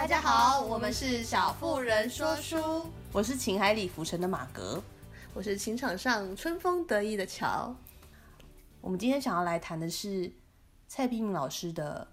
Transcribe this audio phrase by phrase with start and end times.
[0.00, 4.82] 大家好，我们是小妇人说书，我是情海里浮沉的马格，
[5.34, 7.76] 我是情场上春风得意的乔。
[8.80, 10.32] 我们今天想要来谈的是
[10.88, 12.08] 蔡碧明老师的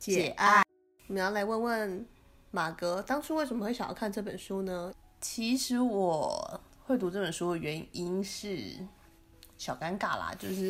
[0.04, 0.60] 《解爱》，
[1.08, 2.06] 我们要来问问
[2.50, 4.92] 马格，当初为什么会想要看这本书呢？
[5.18, 8.76] 其实我会读这本书的原因是
[9.56, 10.66] 小尴尬啦，就是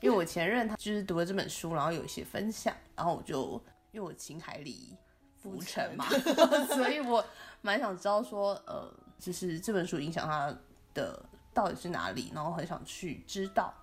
[0.00, 4.96] 因为我前任他就是读了这本书，然后有一些分享，然后我就因为我情海里
[5.44, 6.08] 浮沉嘛，
[6.74, 7.22] 所以我
[7.60, 10.50] 蛮想知道说，呃，就是这本书影响他
[10.94, 11.22] 的
[11.52, 13.74] 到底是哪里，然后很想去知道，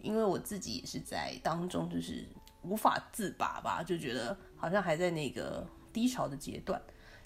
[0.00, 2.26] 因为我自己也是在当中就是
[2.62, 6.80] 无法自拔吧，就觉得好像还在那个低潮的阶段，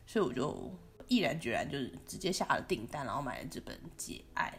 [0.05, 0.77] 所以我就
[1.07, 4.53] 毅然决然就是直接下了订单，然后买了这本《解爱》。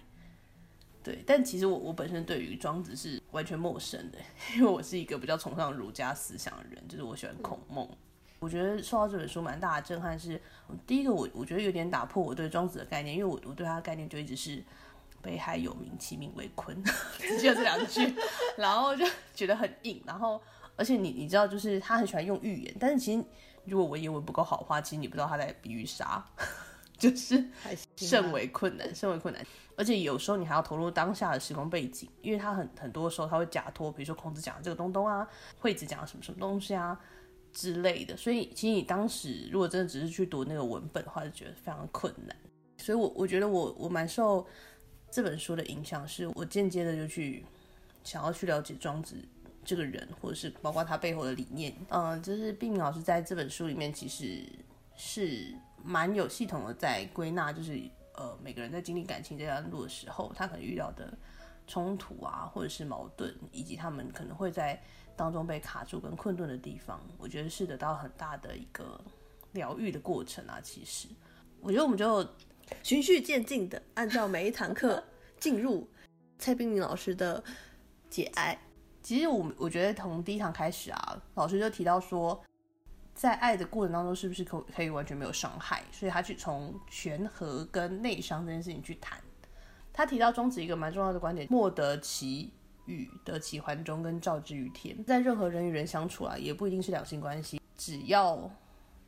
[1.03, 4.19] 对，但其实我我本身对于庄子是完全陌生的，
[4.55, 7.85] 因为我是一个比较崇尚儒家思想的人，就是我喜欢孔孟。
[7.87, 7.97] 嗯、
[8.41, 10.41] 我觉得受到这本书蛮大的震撼是，
[10.87, 14.63] 第一个我我觉得有点打破我对庄子的概念，因为我我对他的概念就一直是
[15.21, 16.75] 北海有名，其名为鲲，
[17.19, 18.15] 只记得这两句，
[18.57, 20.01] 然后就觉得很硬。
[20.07, 20.41] 然后
[20.75, 23.23] 而且你你知道，就是他很喜欢用寓言，但是其实
[23.65, 26.25] 如果文言文不够好的话，其实你不知道他在比喻啥。
[26.97, 27.43] 就是
[27.95, 29.43] 甚为困难，甚为困难，
[29.75, 35.27] 而且有时候你还要投入当下的时空背景，因为他很很多时候他会假托，比如说孔子讲的这个东东啊，
[35.59, 36.99] 惠子讲的什么什么东西啊
[37.53, 42.35] 之类的，所以其实你当时如果真的只是去读那个文本的话，就觉得非常困难。
[42.77, 44.45] 所以我我觉得我我蛮受
[45.09, 47.45] 这本书的影响，是我间接的就去
[48.03, 49.15] 想要去了解庄子
[49.63, 51.73] 这个人，或者是包括他背后的理念。
[51.89, 54.43] 嗯，就是毕明老师在这本书里面其实
[54.95, 55.53] 是。
[55.83, 57.81] 蛮有系统的在归纳，就是
[58.13, 61.11] 呃每个人在经历感情这段路的时候，他可能遇到的
[61.65, 64.79] 冲突啊，或者是矛盾，以及他们可能会在
[65.15, 68.99] 当中被卡住跟困顿的地方，我觉得是得到很大的一个
[69.53, 70.59] 疗愈的过程啊。
[70.61, 71.07] 其实，
[71.59, 72.27] 我觉得我们就
[72.83, 75.03] 循序渐进的按照每一堂课
[75.39, 75.89] 进入
[76.39, 77.43] 蔡璧名老师的
[78.09, 78.59] 解爱。
[79.03, 82.43] 其实我我觉得从第一堂开始啊，老师就提到说。
[83.13, 85.83] 在爱的过程当中，是不是可可以完全没有伤害？
[85.91, 89.21] 所以他去从权衡跟内伤这件事情去谈。
[89.93, 92.51] 他提到中子一个蛮重要的观点：莫得其
[92.91, 95.03] 与，得其环中，跟照之于天。
[95.05, 98.49] 在任何人与人相处啊，也不一定是两性关系，只要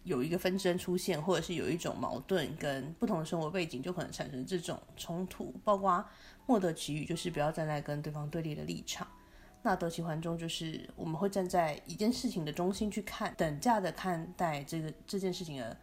[0.03, 5.53] 有一个纷争出现，或者是有一种矛盾跟不同的生活背景，就可能产生这种冲突。
[5.63, 6.03] 包括
[6.45, 9.07] 莫得其与，就是不要站在跟对方对立的立场。
[9.61, 15.77] 那得其环中，就是我们会站在一件事情的中心去看，等价的看待这个这件事情的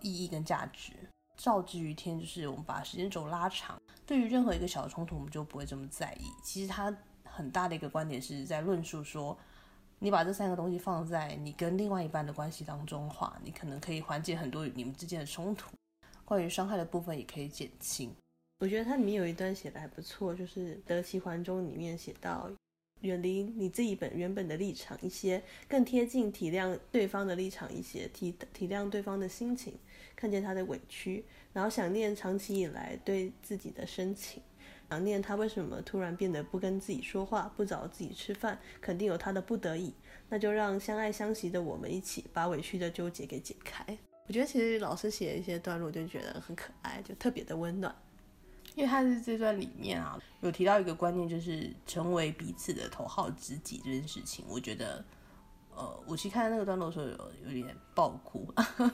[0.00, 0.92] 意义跟价值。
[1.36, 6.24] 照之于天，就是我们把时间轴拉长，对于任何一个小冲突，我们就不会这么在意。
[6.42, 6.90] 其实他
[7.36, 9.36] 很大的一个观点是在论述说，
[9.98, 15.70] 你把这三个东西放在你跟另外一半的关系当中的话，你可能可以缓解很多你们之间的冲突，
[16.24, 18.10] 关于伤害的部分也可以减轻。
[18.60, 22.50] 我觉得它里面有一段写的还不错，就是得其环中里面写到。
[23.02, 29.74] 远离你自己本原本的立场一些，更贴近体谅对方的立场一些，体体谅对方的心情，
[30.16, 34.42] 看见他的委屈，然后想念长期以来对自己的深情，
[34.88, 39.92] 想念他为什么突然变得不跟自己说话，不找自己吃饭，肯定有他的不得已，
[40.28, 43.84] 那就让相爱相惜的我们一起把委屈的纠结给解开。
[44.28, 47.94] 我觉得其实老师写的一些段落就觉得很可爱，就特别的温暖。
[48.74, 54.44] 因为他是这段里面啊，有提到一个观念，就是成为彼此的头号知己这件事情。
[54.48, 55.02] 我觉得，
[55.74, 58.46] 呃，我去看那个段落的时候有有点爆哭，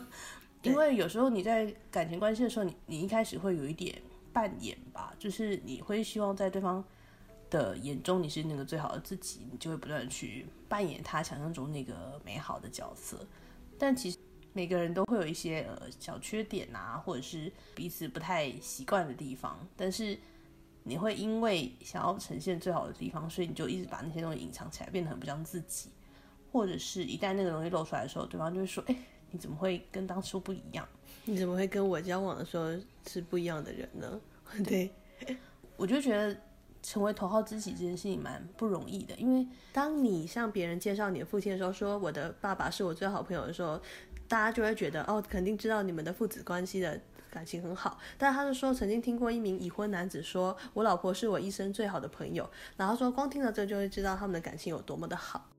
[0.62, 4.00] 因为有时候你在感情关系的时候，你你一开始会有一点
[4.32, 6.84] 扮演吧，就是你会希望在对方
[7.50, 13.26] 的眼中你是那个最好的自己，你就会不断去扮演他想象中那个美好的角色，
[13.78, 14.18] 但其实。
[14.54, 20.14] 每个人都会有一些呃小缺点啊，或者是彼此不太习惯的地方，但是
[20.82, 25.88] 你会因为想要呈现最好的地方，所以你就一直把那些东西隐藏起来，变得很不像自己。
[26.52, 28.96] 或者是一旦那个东西露出来的时候，对方就会说：“哎，
[29.32, 30.86] 你怎么会跟当初不一样？
[31.24, 32.68] 你怎么会跟我交往的时候
[33.08, 34.20] 是不一样的人呢？”
[34.64, 34.88] 对，
[35.76, 36.36] 我就觉得
[36.82, 43.80] 成为头号知己这件事情蛮不容易的，因为当你向别人介绍你的父亲的时候，说我的爸爸是我最好朋友的时候。
[44.28, 46.98] 大家就会觉得哦，肯定知道你们的父子关系的
[47.30, 47.98] 感情很好。
[48.16, 52.48] 但他是说，曾经听过一名已婚男子说：“我老婆是我一生最好的朋友。”
[52.78, 55.50] 然后说，光听了这就会知道他们的感情有多么的好。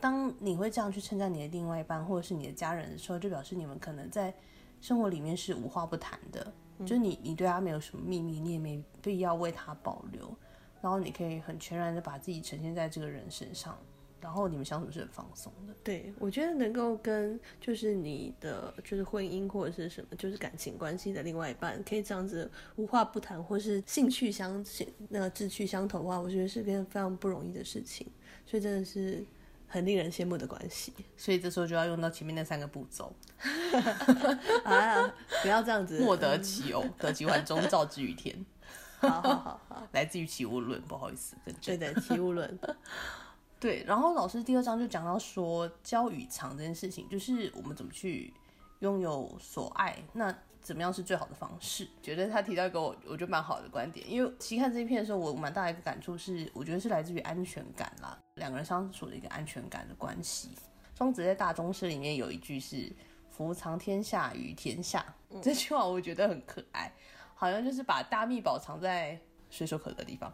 [0.00, 4.32] 当你会这样去称赞你的另外一半或者是你的家人的时候，就表示你们可能在
[4.80, 6.52] 生活里面是无话不谈的。
[6.78, 10.34] 嗯、就是你，你对他没有什么秘密，你也没必要为他保留。
[10.80, 13.76] 然后你可以很全然的把自己呈现在这个人身上，
[14.20, 15.74] 然后你们相处是很放松的。
[15.82, 24.64] 对，我觉得能够跟就是你的就是婚姻或者是什么就是感情关系的另外一半可以这样子无话不谈，或是兴趣相
[25.08, 28.06] 那个志趣相投的话，我觉得是件非常不容易的事情。
[28.46, 29.26] 所以真的是
[29.68, 30.92] 很令人羡慕的关系。
[31.16, 33.14] 所以这时候就要用到前面那三个步骤。
[34.64, 36.00] 啊，不要这样子。
[36.00, 38.44] 莫得其偶，得其环中，造之于天。
[39.00, 42.58] 好好好好，来自于《齐物论》，不好意思，对对，《齐物论》。
[43.60, 48.34] 对，然后老师第二章就讲到说，交与藏这件事情，就是我们怎么去
[48.80, 50.36] 拥有所爱，那
[50.68, 51.88] 怎么样是最好的方式？
[52.02, 60.50] 觉得他提到一个我我觉得蛮好的观点，因为其实看这一片的时候，我蛮大的一个感触是，我觉得是来自于安全感啦，两个人相处的一个安全感的关系。
[60.94, 62.92] 庄子在大宗师里面有一句是
[63.32, 65.02] “夫藏天下于天下”，
[65.42, 66.92] 这句话我觉得很可爱，
[67.34, 69.18] 好像就是把大秘宝藏在
[69.48, 70.30] 随手可得的地方。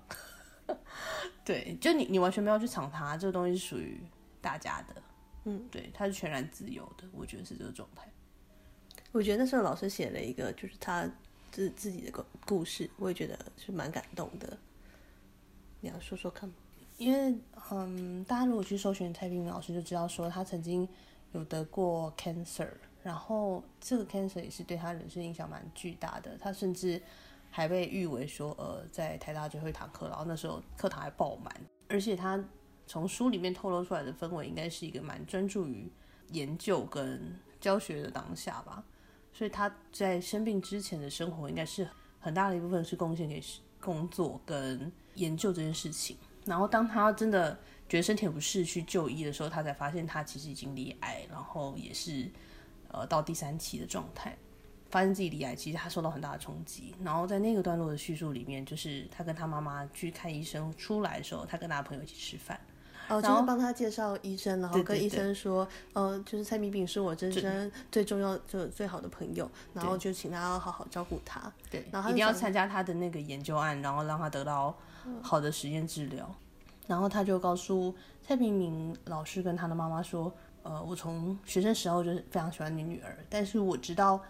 [1.44, 4.02] 对，就你，你完全没有去藏它，这个东西是属于
[4.40, 5.02] 大家的，
[5.44, 8.08] 嗯，对，它是全然自由的，我觉得是这个状态。
[9.14, 11.08] 我觉得那时候老师写了一个，就是他
[11.52, 14.58] 自自己的个故事，我也觉得是蛮感动的。
[15.80, 16.54] 你要说说看吗？
[16.98, 17.32] 因为，
[17.70, 20.88] 嗯，大家如果去搜寻蔡璧名老师，就知道说他曾经
[21.30, 22.68] 有得过 cancer，
[23.04, 27.00] 然后这个 cancer 也是对他人生影响蛮巨大的，他甚至。
[27.56, 31.54] 还被誉为说，呃，在台大最后一堂课，然后那时候课堂还爆满，
[31.88, 32.44] 而且他
[32.84, 35.88] 从书里面透露出来的氛围，应该是一个蛮专注于
[36.32, 38.82] 研究跟教学的当下吧。
[39.34, 41.86] 所以他在生病之前的生活，应该是
[42.20, 43.42] 很大的一部分是贡献给
[43.80, 46.16] 工作跟研究这件事情。
[46.46, 47.58] 然后当他真的
[47.88, 52.30] 觉得身体不适去就医的时候，他才发现他其实已经罹癌，然后也是
[52.88, 54.36] 呃到第三期的状态。
[54.90, 56.94] 发现自己罹癌，其实他受到很大的冲击。
[57.02, 62.60] 然后在那个段落的叙述里面，就是他跟他妈妈去看医生出来的时候，他跟他朋友一起吃饭，
[63.08, 74.76] 哦，就是帮他介绍医生，然后跟医生说，呃，就是蔡明炳是我真正最重要、就最好的朋友，然后就请他要好好照顾他，对，然后一定要参加他的那个研究案，然后让他得到
[75.22, 76.26] 好的实验治疗。
[76.28, 84.20] 嗯、然后他就告诉蔡明明老师跟他的妈妈说，呃，我从学生时候就是非常喜欢你女儿，但是我知道。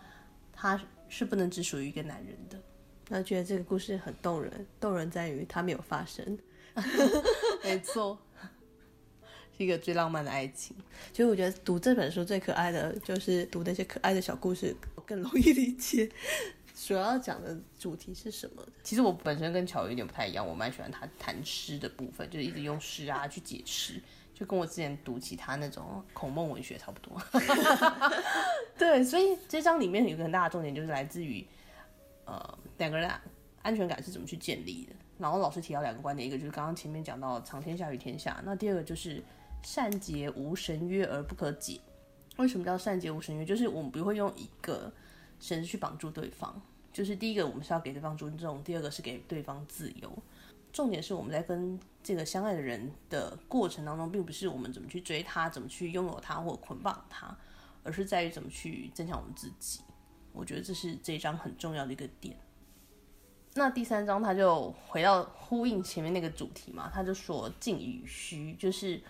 [0.56, 2.56] 她是不能只属于一个男人的，
[3.08, 6.38] 那觉得这个故事很动人，动人在于他没有发生，
[7.64, 8.16] 没错，
[9.56, 10.76] 是一个最浪漫的爱情。
[11.12, 14.74] 所以我觉得读这本书最可爱的就是读那些可爱的小故事，
[15.06, 16.10] 更容易理解
[16.74, 18.62] 主要讲的主题是什么。
[18.82, 24.00] 其实我本身跟乔有点不太一样，我蛮喜欢他谈诗的部分，就是一直用诗啊去解释。
[24.34, 27.16] 就跟我之前读其他那种孔孟文学差不多，
[28.76, 31.46] 对，所以这章里面有个很大的重点，就是来自于
[32.24, 33.20] 呃两个人的
[33.62, 34.92] 安全感是怎么去建立的。
[35.18, 39.22] 然后老师提到两个观点，一个就是刚刚前面讲到长天下于天下，那第二个就是
[39.64, 41.80] 善结无绳约而不可解。
[42.36, 43.44] 为什么叫善结无绳约？
[43.44, 44.92] 就是我们不会用一个
[45.40, 46.60] 绳子去绑住对方，
[46.92, 50.16] 就是第一个我们是要给对方尊重，第二个是给对方自由。
[50.72, 57.36] 重点是我们在跟这个相爱的人的过程当中，并不是我们怎么去追他，怎么去拥有他或捆绑他，
[57.84, 59.80] 而是在于怎么去增强我们自己。
[60.32, 62.36] 我觉得这是这一章很重要的一个点。
[63.54, 69.00] 那第三章他就回到呼应前面那个主题嘛，他就说静与虚，就是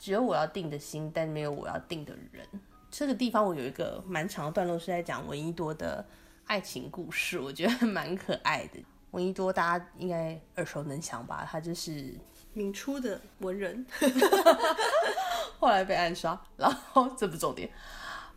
[0.00, 2.44] 只有我要定的心，但没有我要定的人。
[2.90, 6.02] 这个地方我有一个蛮长的段落是在讲闻一多的
[6.46, 8.82] 爱情故事，我觉得蛮可爱的。
[9.10, 11.46] 闻一多，大家应该耳熟能详吧？
[11.48, 12.14] 他就是
[12.54, 13.84] 明初的文人，
[15.58, 17.70] 后来被暗杀，然后这不重点。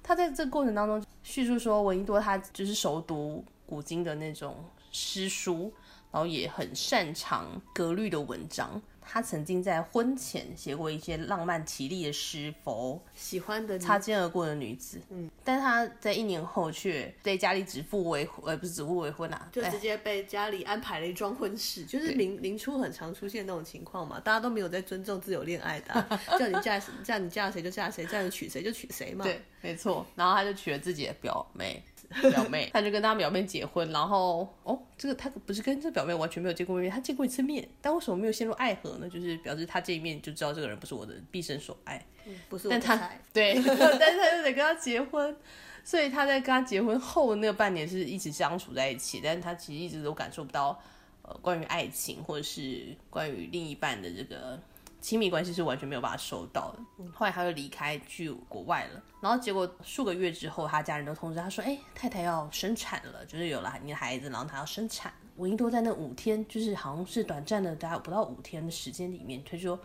[0.03, 5.73] 他在这个过程当中叙述说，闻一多他就是熟读古今的那种诗书，
[6.11, 8.81] 然后也很擅长格律的文章。
[9.05, 14.99] 他曾经在婚前写过一些浪漫绮丽的诗，否喜欢的擦肩而过的女子。
[15.09, 21.85] 嗯，但他在一年后却对家里指腹为婚，呃，不是指腹为婚啊，就直接被家里安排了一桩婚事。
[21.87, 29.23] 就是明明初很常出现那种情况嘛，大家都没有在尊重自由恋爱的，啊， 叫你嫁叫你嫁谁就嫁谁，叫你娶谁就娶谁嘛。
[29.23, 30.05] 对，没错。
[30.15, 31.83] 然后他就娶了自己的表妹。
[32.31, 39.09] 表妹，他就跟他表妹结婚，然后哦，这个他不是跟这表妹完全没有见过面，他见过一次面，但为什么没有陷入爱河呢？
[39.09, 42.87] 就是表示他这一面就知道这个人不是我的毕生所爱，嗯、不是我的菜。
[42.87, 43.53] 但他对，
[43.99, 45.35] 但是他又得跟他结婚，
[45.83, 50.81] 所以他在跟他结婚后的那半年是一直相处在一起，但是他其实一直都感受不到
[51.23, 54.59] 呃关于爱情或者是关于另一半的这个。
[55.03, 56.79] 亲密关系是完全没有办法收到的。
[57.13, 69.79] 后来他就离开去国外了，然后结果数个月之后，他家人都通知他说：“哎，太太要生产了，就是有了你的孩子，然后他要生产。”闻一多在那五天，就是好像是短暂的，大概不到五天的时间里面，他就说：“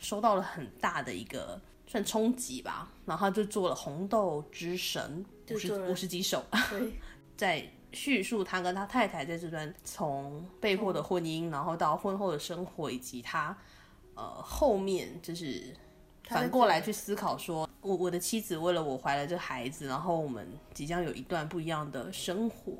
[0.00, 6.94] 受到了很大的一个算冲击吧，然后他就做了红豆之神五十五十几首，对，
[7.36, 13.54] 在叙述他跟他太太在这段从被迫的婚姻，然后到婚后的生活，以及他
[14.14, 15.74] 呃后面就是
[16.28, 22.72] 反过来去思考说，我我的妻子为了我怀了这孩子，然后我们即将有一段不一样的生活。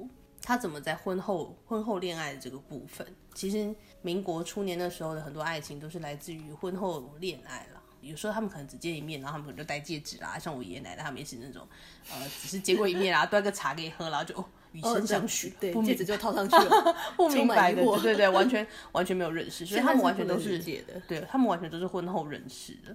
[0.45, 3.07] 他怎么在婚后婚后恋爱的这个部分？
[3.33, 7.81] 其实民国初年的时候的很多爱情都是来自于婚后恋爱了。
[8.01, 10.37] 有时候他们可能只见一面，然后他们可能就戴戒指啦。
[10.37, 11.65] 像我爷爷奶奶他们也是那种，
[12.11, 22.95] 呃，只是见过一面啊，端个茶给你喝，然后就哦以身相许，哦、对，不戒指就套上去了， 不明白的，对对对，完全 完全没有认识，所以他们完全都是，是对他们完全都是婚后认识的。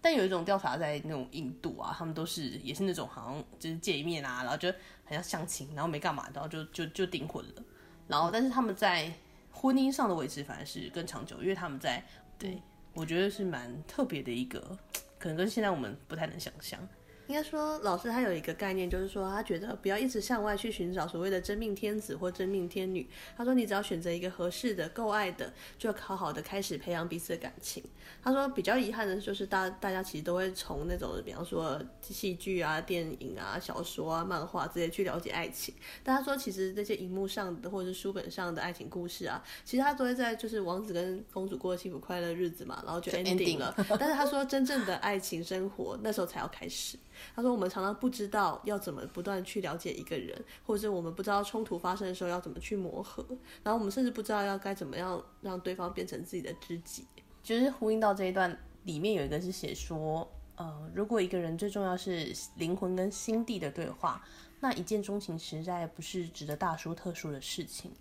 [0.00, 4.68] 但有一种调查在那种印度啊，他们都是也是那种好像就是见一面啊，然后就
[5.04, 7.62] 很像相亲，然后没干嘛，然后就就就订婚了。
[8.06, 9.12] 然后但是他们在
[9.50, 12.02] 婚姻上的维持反而是更长久，因为他们在
[12.38, 12.62] 对、嗯、
[12.94, 14.78] 我觉得是蛮特别的一个，
[15.18, 16.80] 可能跟现在我们不太能想象。
[17.28, 23.06] 应该说，老师他有一个概念，就是说他觉得不要一直向外去寻找所谓的真命天子或真命天女。
[23.36, 27.84] 他说，你只要选择一个合适的、够爱的，就好好的开始培养彼此的感情。
[28.22, 35.74] 他说，比较遗憾的就是大大家其实都会从那种，比方说戏剧啊、电影啊、小说啊、漫画这些去了解爱情。
[36.02, 43.74] 但他说，其实这些荧幕上的或者是书本上的爱情故事啊，其实他都会在就是王子跟公主过幸福快乐的日子嘛，然后就 ending 了。
[43.98, 46.96] 但是他说，真正的爱情生活那时候才要开始。
[47.34, 53.24] 他说：“我们常常不知道要怎么不断去了解一个人，或者是我们不知道冲突发生的时候要怎么去磨合，
[53.62, 57.06] 然后我们甚至不知道要该怎么样让对方变成自己的知己。”
[57.42, 64.22] 就是呼应到这一段里面有一个是写说，呃，如果一个人最重要是灵魂跟心地的对话，
[64.60, 67.92] 那一见钟情实在不是值得大书特书的事情。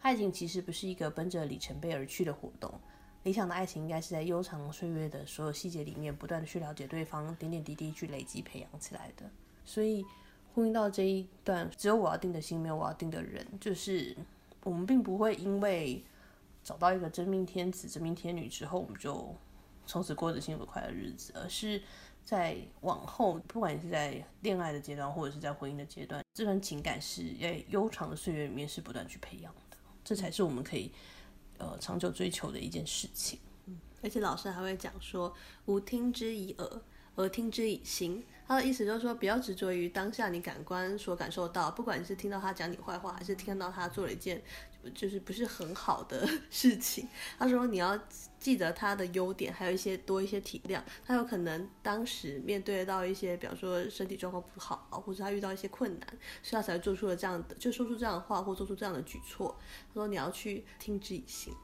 [0.00, 2.80] 爱情其实不是一个奔着里程碑而去的活动。
[3.22, 9.28] 理想的爱情应该是在悠长岁月的所有细节里面，不断的去了解对方，点点滴滴去累积培养起来的。
[9.62, 10.04] 所以
[10.54, 14.16] 呼应到这一段，只有我要定的心，没有我要定的人，就是
[14.64, 16.02] 我们并不会因为
[16.64, 19.34] 找到一个真命天子、真命天女之后，我们就
[19.86, 21.82] 从此过着幸福快乐的日子，而是
[22.24, 30.90] 在往后，不管你是在恋爱的阶段，或者是在婚姻的阶段，这段情感是在悠长的岁月里面是不断去培养的，这才是我们可以。
[31.60, 35.32] 呃，长久追求的一件事情，嗯，而且老师还会讲说，
[35.66, 36.82] 吾听之以耳，
[37.16, 38.24] 耳听之以心。
[38.50, 44.42] 他的意思就是说，不要执着于当下你感官所感受到，不管你是听到他讲你坏话，还是听到他做了一件
[44.92, 47.06] 就是不是很好的 事情。
[47.38, 47.96] 他说你要
[48.40, 50.82] 记得他的优点，还有一些多一些体谅。
[51.06, 56.08] 他有可能当时面对到一些，比方说身体状况不好，或者他遇到一些困难，
[56.42, 59.56] 所以他才做出了这样的，就说出这样的话，或做出这样的举措。
[59.86, 61.54] 他说你要去听之以行，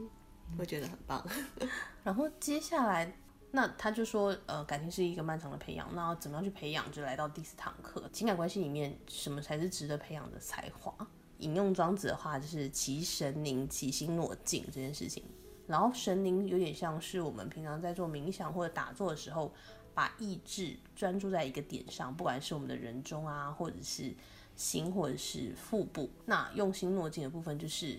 [0.56, 1.26] 我觉得很棒。
[2.04, 3.12] 然后接下来。
[3.56, 6.92] 那他就说，呃，感情是一个漫长的培养，那怎么样去培养？
[6.92, 10.94] 就来到第四堂课，情感关系里面，什么才是值得培养的才华？
[11.38, 15.24] 引用庄子的话，就是其神宁，其心若镜这件事情。
[15.66, 19.50] 然后神宁有点像是我们平常在做冥想或者打坐的时候，
[19.94, 24.14] 把意志专注在一个点上，不管是我们的人中啊，或者是
[24.54, 26.10] 心，或者是腹部。
[26.26, 27.98] 那用心若镜的部分就是。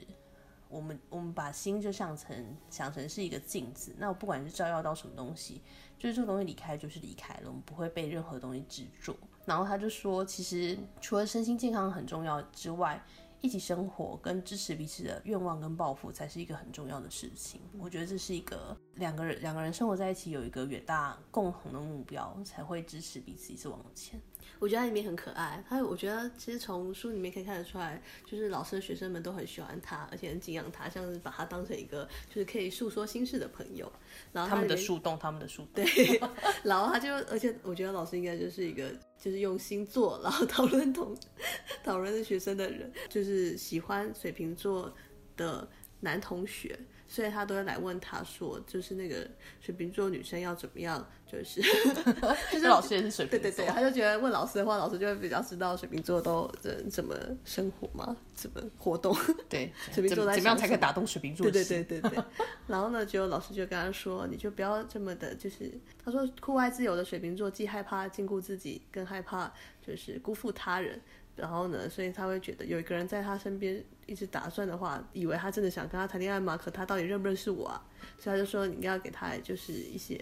[0.70, 5.62] 我们我们把心就想成想成是一个镜子，那我不管是照耀到什么东西，
[5.98, 9.16] 就是这个东西离开就是离开了，我们不会被任何东西执着。
[9.46, 13.02] 然后他就说，其实除了身心健康很重要之外，
[13.48, 17.62] 一起生活跟支持彼此的愿望跟抱负才是一个很重要的事情。
[17.80, 24.20] 我觉得这是一个两个人两个人生活在一起有一个远大共同的目标，才会支持彼此一直往前。
[24.60, 33.90] 我觉得他里面很可爱，他我觉得其实从书里面可以看得出来，就是老师的学生们都很喜欢他，而且很敬仰他，像是把他当成一个就是可以诉说心事的朋友。
[34.34, 35.86] 然后他，他们的树洞，他们的树洞。
[35.86, 36.20] 对，
[36.64, 41.16] 然后他就，而且我觉得老师应该就是一个就是用心做，然 后讨论同
[41.84, 44.94] 讨论的学生的人，就是喜欢水瓶座
[45.36, 45.68] 的
[46.02, 46.78] 男同学。
[47.10, 49.26] 所以他都会来问他说，就是那个
[49.62, 51.62] 水瓶座女生要怎么样，就是
[52.52, 59.16] 就是老师也是水瓶座，对对对，他就觉得问老师的话，老师就会比较知道水瓶座都怎怎么生活嘛，怎么活动，
[59.50, 61.50] 对， 水瓶座在怎么样才可以打动水瓶座？
[61.52, 62.24] 对对对对对。
[62.68, 65.72] 然后呢，就老师就跟他说，你就不要这么的，就是
[66.04, 69.52] 他说酷爱自由的水瓶座既害怕禁锢自己，更害怕
[69.86, 71.00] 就是辜负他人。
[71.36, 76.58] 然后呢，所以他会觉得有一个人在他身边一直打算的话，以为他真的想跟他谈恋爱吗？
[76.58, 77.86] 可他到底认不认识我啊？
[78.18, 80.20] 所以他就说你要给他就是一些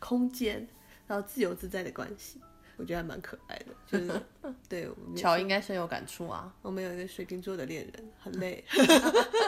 [0.00, 0.66] 空间，
[1.06, 2.40] 然后自由自在的关系。
[2.76, 4.20] 我觉得还蛮可爱的， 就是
[4.68, 4.90] 对。
[5.16, 6.52] 乔应该深有感触啊。
[6.60, 8.64] 我们有一个水瓶座的恋人，很累，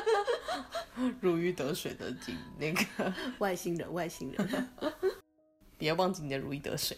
[1.20, 4.68] 如鱼得水的景那个外星人，外星人。
[5.76, 6.96] 别忘记你的如鱼得水。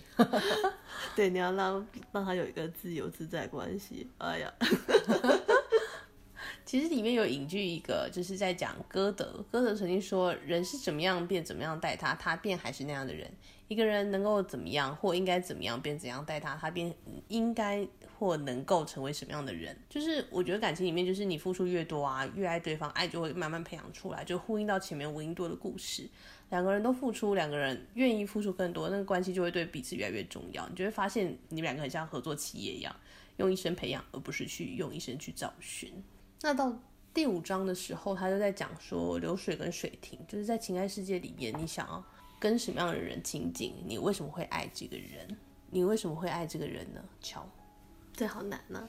[1.16, 4.08] 对，你要让让他有一个自由自在关系。
[4.18, 4.52] 哎呀，
[6.68, 9.42] 其实里面有引句一个，就是在讲歌德。
[9.50, 13.26] 歌德曾经说，人是怎么样便怎么样待他，他便还是那样的人。
[13.68, 16.94] 一个人能够怎么样或应该怎么样便怎样待他，他便
[17.28, 19.74] 应该或能够成为什么样的人。
[19.88, 26.06] 就是我觉得感情里面，就是你付出越多啊，越爱对方，爱就会慢慢培养出来，就呼应到前面闻一多的故事。
[26.50, 30.68] 两个人都付出，两个人愿意付出更多，那个关系就会对彼此越来越重要。
[30.68, 32.94] 你就会发现，你们两个很像合作企业一样，
[33.38, 35.90] 用一生培养，而不是去用一生去找寻。
[36.40, 36.72] 那到
[37.12, 42.04] 第五章的时候，他就在讲说流水跟水停，就是在情爱世界里面，你想要
[42.38, 43.74] 跟什么样的人亲近？
[43.84, 45.36] 你为什么会爱这个人？
[45.70, 47.04] 你为什么会爱这个人呢？
[47.20, 47.46] 乔，
[48.12, 48.88] 这好难呢、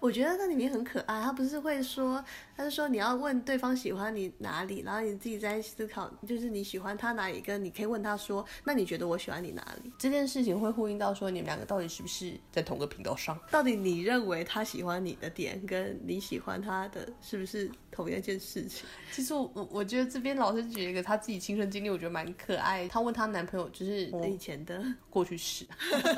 [0.00, 2.24] 我觉得那里面很可爱，他不是会说，
[2.56, 9.92] 他是说你要问对方喜欢你哪里，然后你自己在思考，就是你喜欢他哪里，跟你可以问他说，那你觉得我喜欢你哪里？
[9.98, 13.38] 这件事情会呼应到说，你们两个到底是不是在同个频道上？
[13.50, 18.86] 到底你认为他喜欢你的点，跟你喜欢他的是不是同一件事情？
[19.12, 22.88] 其实我我觉得这边老师举一个他自己亲身经历，我觉得蛮可爱。
[22.88, 25.66] 他问他男朋友，就是以前的过去式，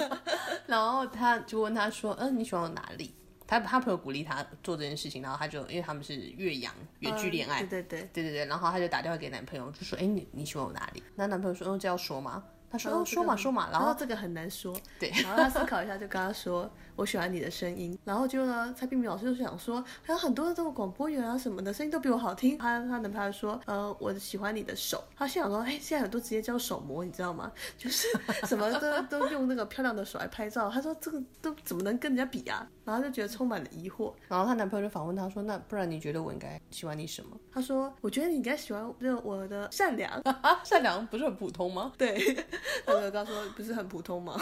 [0.66, 3.12] 然后他就问他说，嗯，你喜欢我哪里？
[3.52, 16.70] 他他朋友鼓励他做这件事情，然后他就因为他们是越洋远距恋爱，对对对对对对，然后他就打电话给男朋友，就说：“哎，你你喜欢我哪里？”那男朋友说：“哦，这要说吗？”他说：“哦，说嘛说嘛。”然后这个很难说，对，然后他思考一下，就跟他说。
[16.96, 22.58] 我喜欢你的声音，然后就呢，蔡冰明老师就想说，还有很多的这种广播员啊什么的声音都比我好听。
[22.58, 25.02] 他他男朋友说，呃，我喜欢你的手。
[25.16, 27.50] 他心想说，哎，现在很多直接叫手模，你知道吗？
[27.78, 28.06] 就是
[28.46, 30.70] 什么都都用那个漂亮的手来拍照。
[30.70, 32.66] 他说这个都怎么能跟人家比啊？
[32.84, 34.12] 然后就觉得充满了疑惑。
[34.28, 37.36] 然后她男朋友就反问她说，那不然你觉得我应该喜欢你什么？
[37.52, 40.22] 她说，我觉得你应该喜欢就我的善良。
[40.64, 41.92] 善良不是很普通吗？
[41.96, 42.18] 对，
[42.84, 44.38] 他就刚说不是很普通吗？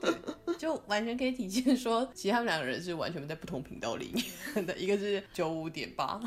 [0.00, 0.12] 对。
[0.62, 6.20] 就完全可以体现说，其实他们两个人是完全在不同频道里面的，一个是九五点八，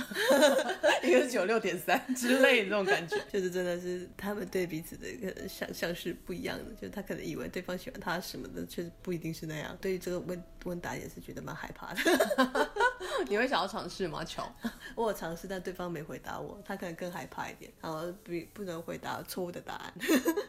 [1.02, 9.78] 一个是九六点三之类的这种感觉，就是真的是他们对彼此的一个想象是不一样的，就是他可能以为对方喜欢他什么的，确实不一定是那样。
[9.80, 12.70] 对于这个问问答也是觉得蛮害怕的。
[13.30, 14.22] 你会想要尝试吗？
[14.26, 14.54] 乔，
[14.96, 19.94] 我有尝试，但对方没回答我，他可能更害怕一点，然后不不能回答错误的答案。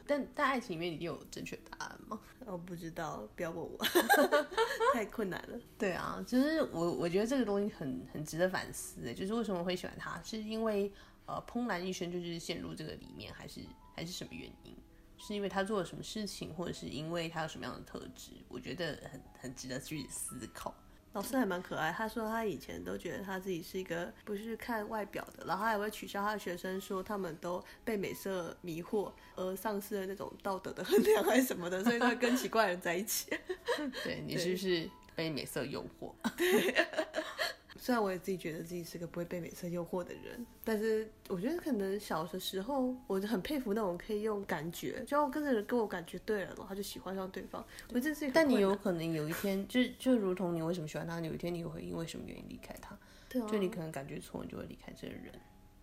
[0.09, 2.19] 但在爱情里面，一定有正确答案吗？
[2.47, 3.77] 我不知道，不要问我，
[4.95, 5.59] 太困难了。
[5.77, 10.93] 对啊，就是我我觉得这个东西很很值得反思，就是为什么会喜欢他，是因为
[11.27, 13.61] 呃怦然一生就是陷入这个里面，还是
[13.95, 14.77] 还是什么原因？
[15.19, 18.33] 是因为他做了什么事情，或者是因为他有什么样的特质？
[18.49, 20.75] 我觉得很很值得去思考。
[21.17, 33.31] 老师还蛮可爱，他说他以前都觉得他自己是一个不是看外表的，然后他还会取笑他的学生说他们都被美色迷惑而丧失了那种道德的衡量还是什么的，所以他会跟奇怪的人在一起。
[34.05, 36.13] 对，你是不是被美色诱惑？
[36.37, 36.87] 对。
[37.87, 47.65] 虽然我也自己觉得自己是个不会被美色诱惑的人，但是我觉得可能小的时候，我就很佩服那种可以用感觉，就要跟着人跟我感觉对了，然后就喜欢上对方。
[47.95, 52.99] 我这是，但你有可能有一天，就就如同你为什么喜欢他，有一天你会因为什么原因离开他？
[53.29, 55.33] 对啊，就你可能感觉错，你就会离开这个人。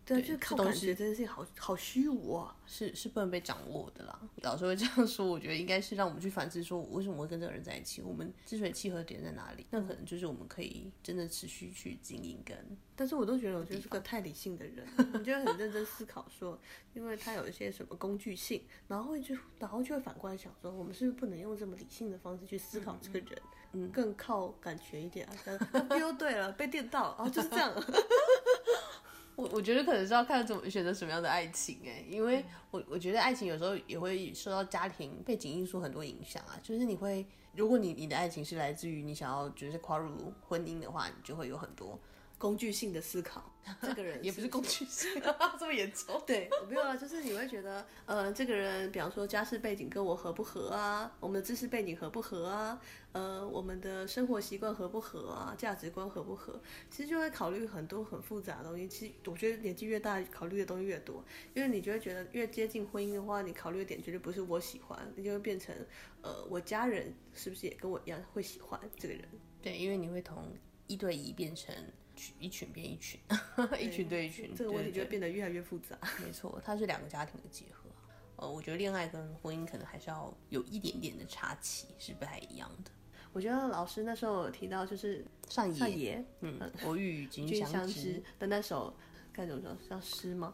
[0.06, 4.20] 对，就是靠感觉，这件事情好好虚无啊，是是不能被掌握的啦。
[4.42, 12.58] 老师会这样说，我觉得应该是让我们去反思，说为什么会跟这个人在一起，我们之所以契合点在哪里，那可能就是我们可以真的持续去经营跟。
[12.96, 16.60] 但是我都觉得，我就是个太理性的人， 我就会很认真思考说，
[16.94, 25.88] 因为他有一些什么工具性，然后会就然后就会反过来想说，我们是不是不能用这么理性的方式去思考这个人，嗯，更靠感觉一点啊？
[25.98, 27.74] 丢对了，被电到，然后就是这样。
[29.36, 42.00] 我我觉得可能是要看怎么选择什么样的爱情哎，因为我我觉得爱情有时候也会受到家庭背景因素很多影响啊，就是你会，如果你你的爱情是来自于你想要就是跨入婚姻的话，你就会有很多。
[42.44, 43.42] 工具性的思考，
[43.82, 45.10] 这个人也不是工具性，
[45.58, 46.22] 这么严重。
[46.28, 52.82] 对，我没有啊，就是你会觉得，呃，这个人，比方说家世背景跟我合不合啊，我们的知识背景合不合啊，
[53.14, 58.90] 呃，我们的生活习惯合不合啊，价值观合不合，其实就会考虑很多很复杂的东西。
[58.90, 65.74] 其实我觉得年纪越大，考虑的东西越多，因为你就会觉得越接近婚姻的话，你考虑的点绝对不是我喜欢，你就会变成，
[66.22, 69.24] 呃，我家人是不是也跟我一样会喜欢这个人？
[69.62, 70.52] 对，因为你会从
[70.88, 71.74] 一对一变成。
[72.40, 73.20] 一群变一群，
[73.80, 75.98] 一群对一群，这个问题就会变得越来越复杂。
[76.24, 77.90] 没错，它是两个家庭的结合。
[78.36, 82.92] 呃，我觉得恋爱跟婚姻可能还是要有一点点的差期，是不太一样的。
[83.32, 88.94] 我觉得老师那时候有提到就是上野，上野，嗯，我与君相知的那首
[89.32, 89.76] 该怎么说？
[89.88, 90.54] 像诗吗？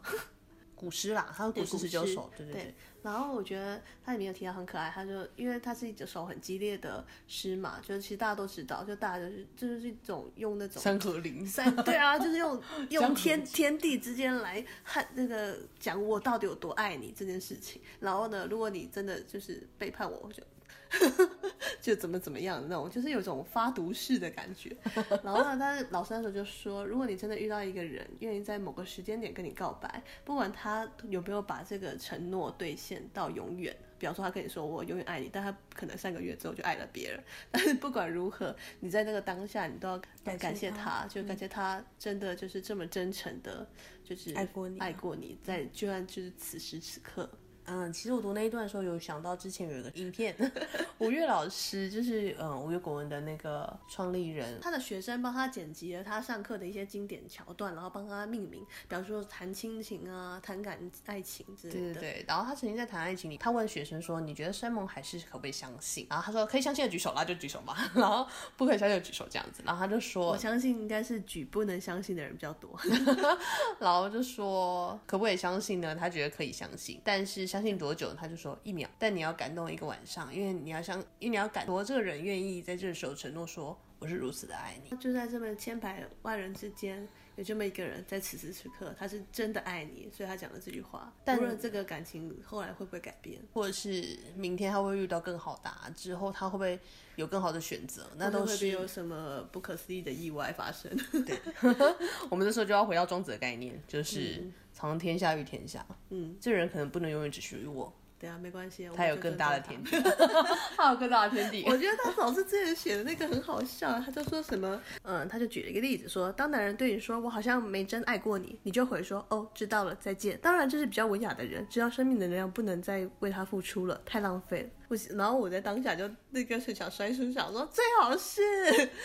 [0.80, 2.74] 古诗啦，他的古诗十九首，对对对。
[3.02, 17.82] 然后我觉得它里面有提到很可爱，他就因为他是一首很激烈的诗嘛，就是其实大家都知道，就大家就是就是一种用那种山河林，山对啊， 就是用用天天地之间来和那个讲我到底有多爱你这件事情。
[18.00, 20.42] 然后呢，如果你真的就是背叛我，我就。
[21.82, 24.76] 就怎么怎么样那种，就是有种发毒誓的感觉。
[25.24, 37.24] 然后呢，但是老师那时候就说，如果你真的遇到一个人，愿意在某个时间点跟你告白，不管他有没有把这个承诺兑现到永远，比方说他跟你说我永远爱你，但他可能三个月之后就爱了别人。
[37.52, 40.02] 但是不管如何，你在那个当下，你都要
[40.38, 43.68] 感谢他，就感谢他真的就是这么真诚的，
[44.04, 47.30] 就是爱过你，爱过你，在就算就是此时此刻。
[47.70, 50.36] 嗯，其实我读那一段的时候，有想到之前有一个影片，
[50.98, 61.80] 吴越老师就是嗯吴越国文的那个创立人，他的学生帮他剪辑了他上课的一些经典桥段，然后帮他命名，比方说谈亲情啊，谈感爱情之类的。
[61.80, 62.26] 对对对。
[62.28, 67.76] 然后他曾经在谈爱情里，他问学生说：“你觉得山盟海誓可不可以相信？”然后他说：“可以相信的举手，那就举手嘛。
[67.94, 68.28] ”然后
[68.58, 69.62] 不可以相信的举手这样子。
[69.64, 72.76] 然后他就说：“我相信应该是举不能相信的人比较多。
[73.80, 77.59] ”然后就说：“可不可以相信呢？”他觉得可以相信，但是相。
[77.60, 78.14] 相信多久？
[78.14, 84.96] 他就说一秒，但你要感动一个晚上，因为你要相，因为你要感动这个人愿意在这时候承诺说我是如此的爱你。
[84.96, 87.06] 就在这么千百万人之间，
[87.40, 91.10] 有这么一个人在此时此刻，他是真的爱你，所以他讲了这句话。
[91.24, 96.78] 但无论这个感情后来会不会改变，或者是明天他会遇到更好的，之后他会不会
[97.16, 100.92] 有更好的选择，那都是会有什么不可思议的意外发生。
[101.26, 101.40] 对，
[102.30, 104.42] 我们这时候就要回到庄子的概念，就是。
[104.42, 105.86] 嗯藏天下，遇天下。
[106.10, 107.92] 嗯，这人可能不能永远只属于我。
[108.20, 109.96] 对啊，没关系，他有更大的天地，
[110.76, 111.64] 他有更大的天地。
[111.66, 120.38] 我觉得他老师之前写的那个很好笑，他就说什么，嗯，他就举了一个例子，说当男人对你说我好像没真爱过你，你就回说哦，知道了，再见。
[120.42, 124.70] 当然这是比较文雅的人，知道生命的能量不能再为他付出了，太浪费了。
[124.90, 128.42] 我然后我在当下就那个是想摔书，想说最好是，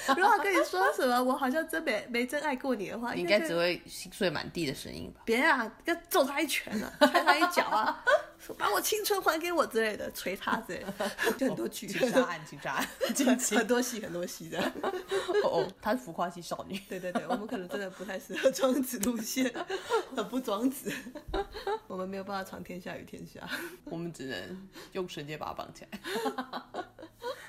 [0.09, 5.21] 如果他跟你说什么我好像真没没真爱过你的话，你应该只会心碎满地的声音吧？
[5.27, 8.03] 别啊，要揍他一拳啊，踹他一脚啊。
[8.53, 12.89] 把我青春还给我之类的，捶他之类的，就很多剧，情杀案，情杀案，
[13.57, 14.61] 很多戏，很多戏的。
[15.45, 16.79] 哦，她是浮夸系少女。
[16.89, 19.51] 对对对，我们可能真的不太适合庄子路线，
[20.15, 20.93] 很不庄子。
[21.87, 23.49] 我们没有办法藏天下与天下，
[23.87, 26.01] 我们只能用绳结把它绑起来。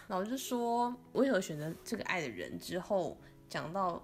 [0.07, 4.01] 然后就说为何选择这个爱的人之后，讲到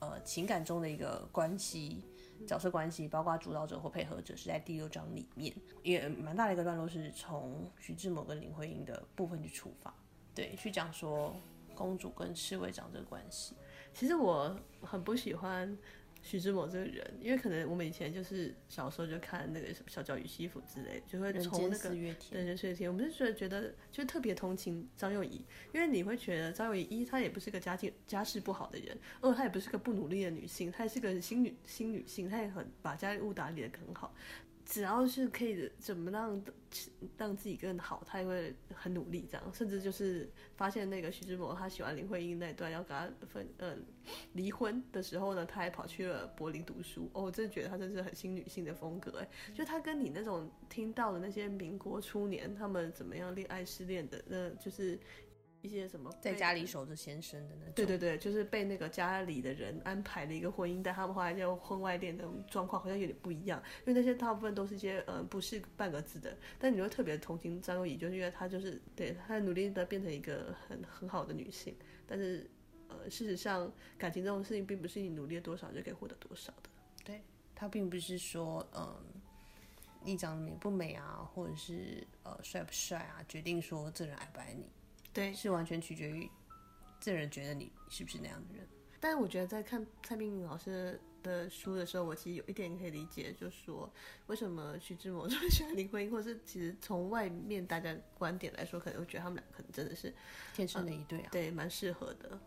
[0.00, 2.02] 呃情感中的一个关系。
[2.46, 9.92] 角色关系，包括主导者或配合者，是在第六章里面，也蛮大的一个段落，是从徐志摩跟林徽因的部分去出发，
[10.34, 11.34] 对，去讲说
[11.74, 13.54] 公主跟侍卫长这个关系。
[13.92, 15.76] 其实我很不喜欢。
[16.24, 34.14] 徐志摩这个人，因为可能我们以前就是小时候就看那个什么《小脚与西服》之类，就会从那个对人间四月天，我们是觉得觉得就特别同情张幼仪，因为你会觉得张幼仪一她也不是个家境家世不好的人，二她也不是个不努力的女性，她也是个新女新女性，她也很把家务打理得很好。
[34.64, 36.42] 只要是可以怎么让
[37.16, 39.52] 让自己更好，他也会很努力这样。
[39.52, 43.84] 甚至就是发现那个徐志摩他喜欢林徽因那段要跟他分嗯
[44.32, 47.10] 离婚的时候呢，他还跑去了柏林读书。
[47.12, 54.98] 哦，我真的觉得他真是很新女性的风格哎，就他跟你那种听到的那些民国初年他们怎么样恋爱失恋的，那就是。
[55.64, 71.74] 一些什么在家里守着先生的那种，对对对，就是被那个家里的人安排了一个婚姻，但他们后来就婚外恋的状况好像有点不一样，因为那些大部分都是一些嗯、呃、不是半个字的，但你会特别同情张幼仪，就是因为她就是对她努力的变成一个很很好的女性，
[72.06, 72.46] 但是
[72.88, 76.68] 呃事实上感情这种事情并不是你努力了多少就可以获得多少的，
[77.02, 77.22] 对，
[77.54, 78.94] 她并不是说嗯
[80.02, 84.68] 你长得美不美啊，或者是呃帅不帅啊，决定说这人爱不爱你。
[85.14, 86.28] 对，是完全取决于
[87.00, 88.68] 这人觉得你是不是那样的人。
[89.00, 93.90] 但是我觉得在看蔡明老师的书的时候，我其实有一点可以理解，就是说
[94.26, 100.12] 为什么徐志摩 这么喜欢林徽因，或是其实从外面大家观点来说，可能会觉得他们俩可能真的是
[100.52, 102.38] 天生的一对啊，嗯、对，蛮适合的。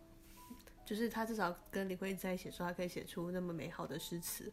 [0.84, 4.51] 就是他至少跟林徽因在一起的时候，他可以写出那么美好的诗词。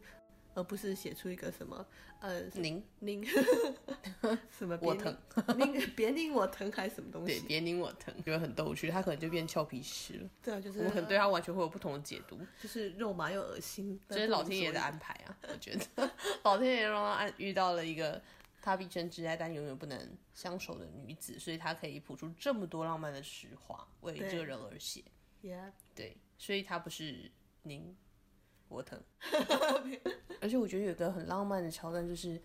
[0.55, 1.85] 而不是写出一个什么
[2.21, 3.23] 呃，您您
[4.49, 5.15] 什么我疼，
[5.57, 7.39] 您别拧我疼还是什么东西？
[7.41, 10.29] 对，别拧我疼，觉得很逗趣，他可能就变俏皮诗了。
[10.41, 13.99] 对啊，就是我可能对他完全会有不同的解读，就是肉麻又恶心。
[14.09, 16.09] 这是老天爷的安排啊，我觉得
[16.43, 18.19] 老天爷让他遇到了一个
[18.61, 25.03] 他毕生挚爱但永远不能相守的女子，所以他可以谱出这么多浪漫的诗话为这个人而写。
[25.43, 27.29] Yeah，对，所以他不是
[27.63, 27.95] 您。
[28.67, 29.01] 我疼，
[30.41, 32.41] 而且我觉得有一个很浪漫的桥段，就是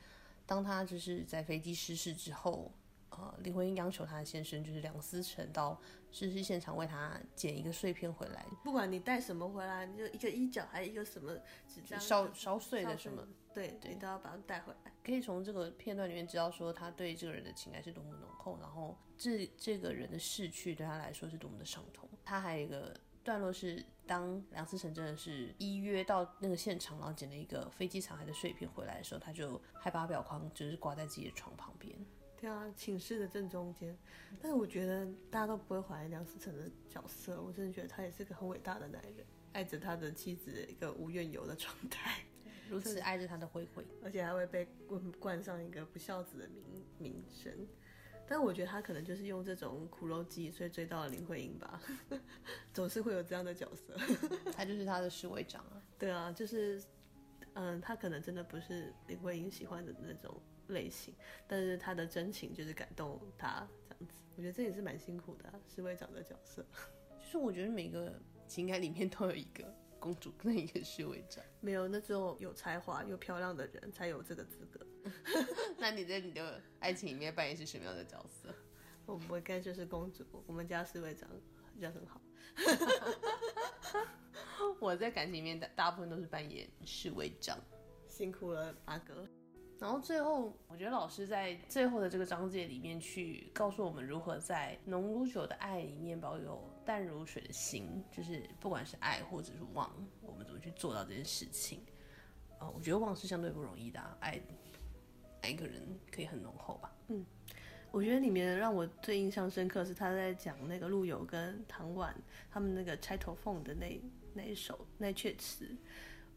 [0.46, 2.72] 当他就是在飞机失事之后。
[3.12, 5.76] 呃，林徽因央求他的先生就是梁思成到
[6.12, 8.46] 失事现场为他捡一个碎片回来。
[8.62, 14.92] 不管你带什么回来，你就一个衣角还是一个什么纸张烧烧碎的什么，对对，你都要把它带回来。
[15.04, 22.08] 可以从这个片段里面知道说他对这个人的情感是多么浓厚，然后这这个人的逝去对他来说是多么的伤痛。
[22.24, 31.94] 他还有一个段落是，当梁思成真的是依约到那个现场，然后捡了一个飞机残骸的碎片回来的时候，他就还把表框就是挂在自己的床旁边。
[32.40, 33.94] 对啊，寝室的正中间。
[34.40, 42.22] 但是我觉得大家都不会怀疑梁思成的角色，我真的觉得他也是个很伟大的男人，爱着他的妻子一个无怨尤的状态，
[42.70, 47.52] 如此爱着他的灰灰， 而且还会被冠冠上一个不孝子的名名声。
[48.30, 51.82] 但我觉得他可能就是用这种苦肉计，所以追到了林徽因吧，
[52.72, 53.96] 总是会有这样的角色。
[54.56, 55.82] 他就是他的侍卫长啊。
[55.98, 56.80] 对啊，就是，
[57.54, 60.40] 嗯，他可能真的不是林徽因喜欢的那种。
[60.68, 61.12] 类型，
[61.48, 66.64] 但是他的真情就是感动他这样子，我觉得这也是蛮辛苦的啊，侍卫长的角色。
[67.18, 68.14] 就是我觉得每个
[68.46, 69.64] 情感里面都有一个
[69.98, 74.86] 公主跟一个侍卫长，没有，那只有有才华又漂亮的人才有这个资格。
[75.78, 78.54] 那你在你的爱情里面扮演是什么样的角色？
[79.06, 81.28] 我不应该就是公主，我们家侍卫长
[81.78, 82.20] 人很好。
[84.78, 87.58] 我在感情里面大大部分都是扮演侍卫长，
[88.06, 89.26] 辛苦了阿哥。
[89.78, 101.82] 然后最后，我觉得老师在最后的这个章节里面去告诉我们如何在浓如酒的爱里面保有淡如水的心，就是不管是爱或者是忘，我们怎么去做到这件事情。
[102.74, 104.38] 我觉得忘是相对不容易的，爱
[105.42, 106.92] 爱一个人可以很浓厚吧。
[107.08, 107.24] 嗯，
[107.90, 112.14] 我觉得里面让我最印象深刻是他在讲那个陆游跟唐婉
[112.50, 114.00] 他们那个钗头凤的那
[114.34, 115.76] 那一首那阙词。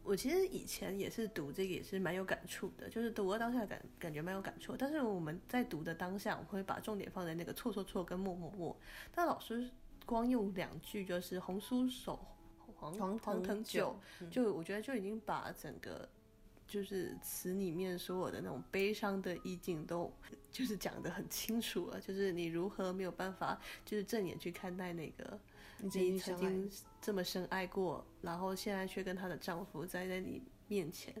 [0.02, 4.76] 我其实以前也是读这个，也是蛮有感触的，就是读了当下感感觉蛮有感触。
[4.76, 8.76] 但是我们在读的当下，我会把重点放在那个错错错跟默默默。
[9.14, 9.70] 但老师
[10.04, 12.22] 光用两句就是“红酥手
[12.76, 13.98] 黄黄黄藤酒”，
[14.30, 16.06] 就我觉得就已经把整个
[16.66, 20.12] 就是词里面所有的那种悲伤的意境都
[20.50, 22.00] 就是讲得很清楚了。
[22.00, 25.38] 就是你如何没有办法就是正眼去看待那个。
[25.78, 31.12] 你曾经这么深爱过，然后现在却跟她的丈夫站在你面前，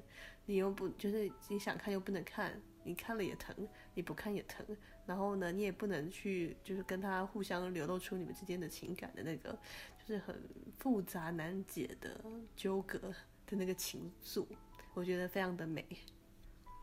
[0.46, 3.54] 你又不就是你想看又不能看，你看了也疼，
[3.94, 4.64] 你不看也疼，
[5.04, 9.58] 然后呢，你也不能去就是跟他互相流露出你们之间的情感的那个，
[9.98, 10.40] 就是很
[10.78, 12.24] 复杂难解的
[12.56, 12.98] 纠葛
[13.46, 14.46] 的那个情愫，
[14.94, 15.86] 我觉得非常的美。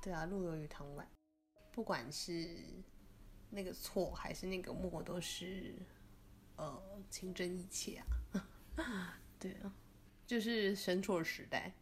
[0.02, 1.08] 对啊，陆游与唐婉，
[1.72, 2.48] 不管是
[3.50, 5.76] 那个错还是那个墨，都是。
[6.58, 8.04] 呃，情真意切
[8.76, 9.74] 啊， 对啊，
[10.28, 11.74] 就是神错时代，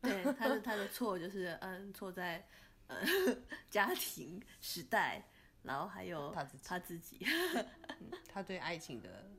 [0.00, 2.44] 对，他的他的错就是嗯，错在
[2.88, 2.96] 呃
[3.70, 5.24] 家庭时代，
[5.62, 7.24] 然后还有他自己，他自己，
[8.00, 9.30] 嗯、他对爱情的，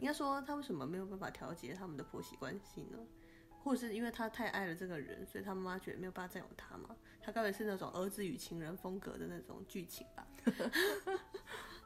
[0.00, 2.98] 应该说他为什么没有办法调节他们的婆媳关系呢？
[3.62, 6.96] 或者是因为他太爱了这个人，所以他妈妈觉得没有办法占有他嘛？
[7.22, 10.26] 他该不会是那种儿子与情人风格的那种剧情吧？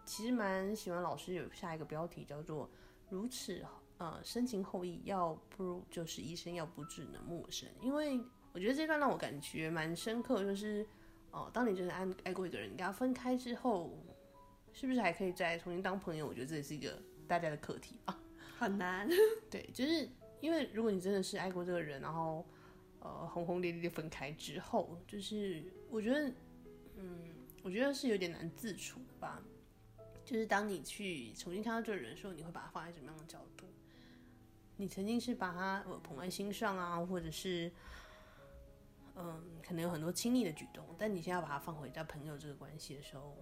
[0.07, 2.71] 其实蛮喜欢老师有下一个标题叫做
[3.11, 3.65] “如此
[3.99, 7.69] 呃深情厚谊，要不如就是一生要不只能陌生”。
[7.81, 8.21] 因为
[8.53, 10.87] 我觉得这段让我感觉蛮深刻，就是
[11.31, 13.99] 哦、呃，当你真的爱爱过一个人，你跟他分开之后，
[14.73, 16.27] 是不是还可以再重新当朋友？
[16.27, 18.17] 我觉得这也是一个大家的课题啊，
[18.59, 19.09] 很难。
[19.51, 20.09] 对，就是
[20.45, 22.45] 因为如果你真的是爱过这个人，然后
[23.01, 26.31] 呃轰轰烈烈的分开之后，就是我觉得
[26.97, 29.43] 嗯，我觉得是有点难自处吧。
[30.23, 33.65] 就是当你去重新看到这个人的时候，你会把他放在什么样的角度？
[34.77, 37.73] 你曾经是把他捧在心上啊，或者是
[39.17, 43.35] 嗯，可能有很多亲密的举动，但你现在要把他放回到朋友这个关系的时候，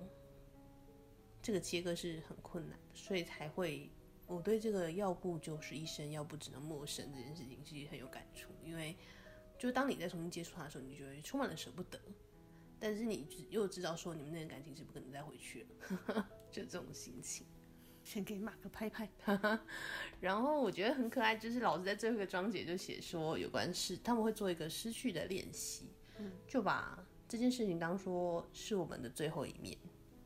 [1.42, 3.90] 这个切割是很困难的，所以才会
[4.32, 8.96] 我对这个要不就是一生，要不只能陌生这件事情其实很有感触，因为
[9.58, 12.00] 就是当你在重新接触他的时候，你就会充满了舍不得。
[12.80, 15.66] 但是你又知道说你们那个感情是不可能再回去
[16.06, 17.46] 了， 就这种心情，
[18.02, 19.08] 先给马克拍拍。
[20.18, 29.78] 然后我觉得很可爱，就是老师在最后一个章节就写说，有关是他们会做一个失去的练习，嗯，就把这件事情当说是我们的最后一面，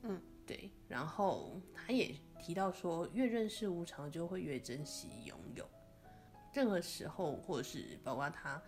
[0.02, 0.70] 嗯，对。
[0.88, 5.68] 然后他也提到说，越认识无常，就会越珍惜拥有。
[6.52, 8.62] 任何时候，或者是包括他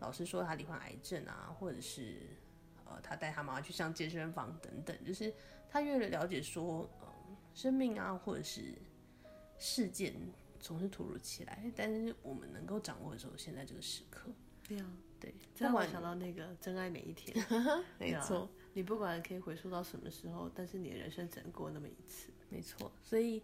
[0.00, 2.18] 老师说他罹患癌症啊，或者是。
[2.84, 5.32] 呃，他带他妈妈去上健身房等等，就是
[5.70, 8.74] 他越了解说，嗯、呃，生命啊，或者是
[9.58, 10.12] 事件
[10.60, 14.28] 总是突如其来，但是我们能够掌握的时候，现在这个时刻，
[14.68, 14.86] 对啊，
[15.18, 17.34] 对，这让我想到那个真爱每一天，
[17.98, 22.32] 没错，你不管可以回溯到什么时候，但是你的人生只能过那么一次。
[22.48, 23.42] 没错，所以，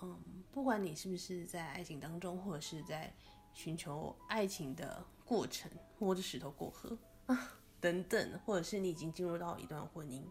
[0.00, 0.18] 嗯，
[0.50, 3.14] 不管你是不是在爱情当中，或者是在
[3.52, 10.22] 寻求爱情的过程，摸着石头过河啊等等，或者是你已经进入到一段婚姻，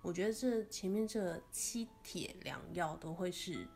[0.00, 3.66] 我觉得这前面这七帖良药都会是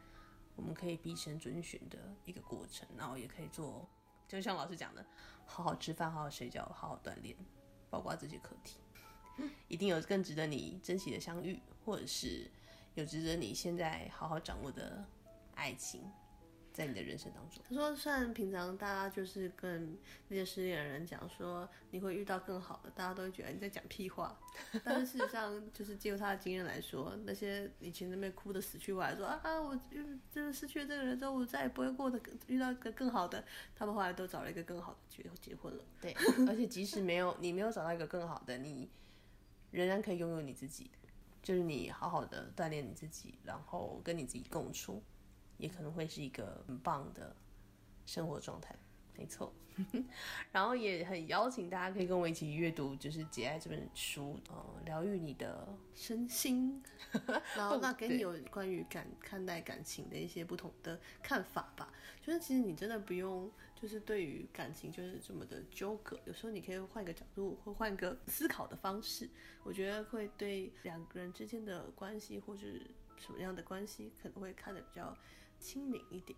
[0.56, 3.86] 我们可以毕生遵循的一个过程，然后也可以做，
[4.26, 5.04] 就像老师讲的，
[5.44, 7.36] 好好吃饭，好好睡觉，好好锻炼，
[7.90, 8.78] 包括这些课题，
[9.68, 12.50] 一定有更值得你珍惜的相遇，或者是。
[12.94, 15.04] 有值得你现在好好掌握的
[15.54, 16.02] 爱情，
[16.72, 17.62] 在你的人生当中。
[17.68, 19.96] 他说，虽然平常大家就是跟
[20.26, 24.36] 那些失恋的人讲说你会遇到更好的，大家都会觉得你在讲屁话。
[24.82, 29.78] 但是事实上，就是借由他的经验来说，那些以前那边哭的死去活来说啊啊，我
[30.28, 33.44] 就是失去了这个人之后，我再也不会过得遇到一个更好的。
[33.76, 35.84] 他们后来都找了一个更好的结结婚了。
[36.00, 36.12] 对，
[36.48, 38.90] 而且即使没有你没有找到一个更好的，你
[39.70, 40.90] 仍然可以拥有你自己。
[41.40, 45.02] 就是你好好的锻炼你自己，然后跟你自己共处，
[45.56, 47.34] 也可能会是一个很棒的
[48.04, 48.74] 生活状态。
[49.16, 49.52] 没错，
[50.52, 56.82] 然后也很邀请大家可以跟我一起阅读，就是《节爱》这本书，呃，疗愈你的身心，
[57.56, 61.92] 然后那给你有关于感看待感情的一些不同的看法吧。
[62.20, 63.50] 就是其实你真的不用，
[63.80, 69.30] 就是对于感情就是这么的纠葛，有时候你可以换个角度，或换个思考的方式，
[69.62, 72.82] 我觉得会对两个人之间的关系，或是
[73.16, 75.16] 什么样的关系，可能会看得比较
[75.60, 76.36] 清明一点。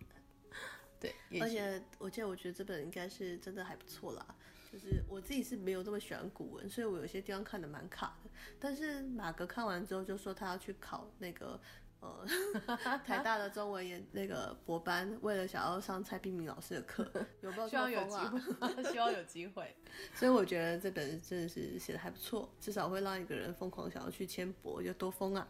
[0.99, 4.35] 对，而且我记得，我觉得这本应该是真的还不错啦。
[4.71, 8.29] 就是我自己是没有这么喜欢古文，所以我有些地方看得蛮卡的。
[8.59, 11.59] 但是马格看完之后就说他要去考那个。
[12.01, 12.25] 呃，
[13.05, 17.03] 台大的中文研那个博班，为了想要上蔡碧明老师的课，
[17.41, 17.69] 有没有、啊？
[17.69, 19.75] 希望有机会，希望有机会。
[20.15, 25.47] 所以我觉得这本真的是写的还不错，至少会让一个人疯狂想要去签博，就多疯啊！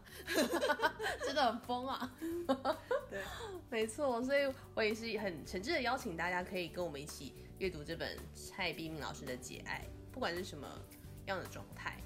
[1.24, 2.12] 真的很疯啊！
[3.08, 3.22] 对，
[3.70, 4.22] 没错。
[4.22, 10.68] 所以我也是很诚挚的邀请大家，可以跟我们一起阅读这本蔡碧明老师的《节爱》，不管是什么
[11.26, 11.96] 样的状态。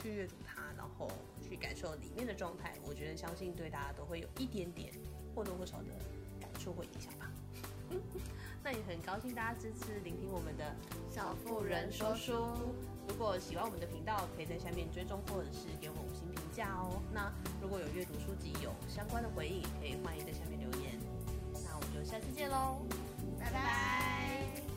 [0.00, 1.10] 去阅读它，然后
[1.48, 4.92] 去感受里面的状态，我觉得相信对大家都会有一点点
[5.34, 5.84] 或多或少的
[6.40, 7.30] 感触或影响吧。
[8.62, 10.76] 那也很高兴大家支持聆听我们的
[11.10, 12.34] 小妇人说书。
[13.08, 17.00] 如果喜欢我们的频道，可以在下面追踪或者是给我们五星评价哦。
[17.14, 17.32] 那
[17.62, 21.00] 如果有阅读书籍有相关的回应，可以欢迎在下面留言。
[21.64, 22.82] 那我们就下次见喽。
[23.40, 24.67] 拜拜